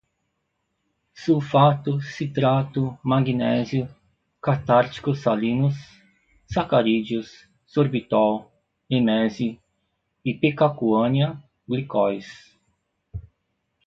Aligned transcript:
sulfato, 1.13 2.01
citrato, 2.01 2.97
magnésio, 3.03 3.87
catárticos 4.41 5.19
salinos, 5.19 5.75
sacarídeos, 6.51 7.47
sorbitol, 7.67 8.49
emese, 8.89 9.59
ipecacuanha, 10.25 11.39
glicóis 11.67 12.27